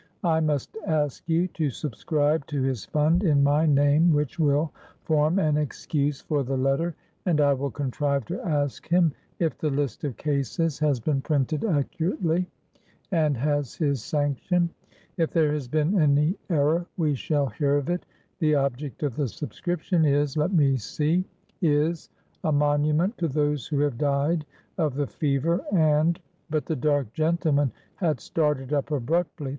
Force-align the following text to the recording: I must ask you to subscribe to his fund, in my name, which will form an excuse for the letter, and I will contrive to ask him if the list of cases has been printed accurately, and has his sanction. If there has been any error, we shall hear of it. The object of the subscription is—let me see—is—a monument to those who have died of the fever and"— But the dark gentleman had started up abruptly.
I 0.23 0.39
must 0.39 0.75
ask 0.87 1.29
you 1.29 1.47
to 1.49 1.69
subscribe 1.69 2.47
to 2.47 2.59
his 2.59 2.85
fund, 2.87 3.23
in 3.23 3.43
my 3.43 3.67
name, 3.67 4.11
which 4.11 4.39
will 4.39 4.71
form 5.03 5.37
an 5.37 5.57
excuse 5.57 6.21
for 6.21 6.41
the 6.41 6.57
letter, 6.57 6.95
and 7.27 7.39
I 7.39 7.53
will 7.53 7.69
contrive 7.69 8.25
to 8.25 8.41
ask 8.43 8.87
him 8.87 9.13
if 9.37 9.59
the 9.59 9.69
list 9.69 10.03
of 10.03 10.17
cases 10.17 10.79
has 10.79 10.99
been 10.99 11.21
printed 11.21 11.63
accurately, 11.63 12.49
and 13.11 13.37
has 13.37 13.75
his 13.75 14.01
sanction. 14.01 14.71
If 15.17 15.29
there 15.29 15.53
has 15.53 15.67
been 15.67 16.01
any 16.01 16.33
error, 16.49 16.87
we 16.97 17.13
shall 17.13 17.45
hear 17.45 17.75
of 17.77 17.87
it. 17.91 18.03
The 18.39 18.55
object 18.55 19.03
of 19.03 19.15
the 19.15 19.27
subscription 19.27 20.03
is—let 20.03 20.51
me 20.51 20.77
see—is—a 20.77 21.21
monument 22.51 23.19
to 23.19 23.27
those 23.27 23.67
who 23.67 23.81
have 23.81 23.99
died 23.99 24.47
of 24.79 24.95
the 24.95 25.05
fever 25.05 25.63
and"— 25.71 26.19
But 26.49 26.65
the 26.65 26.75
dark 26.75 27.13
gentleman 27.13 27.71
had 27.97 28.19
started 28.19 28.73
up 28.73 28.89
abruptly. 28.89 29.49